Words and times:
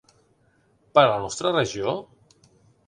Per 0.95 1.03
a 1.03 1.11
la 1.11 1.21
nostra 1.27 1.55
regió? 1.59 1.97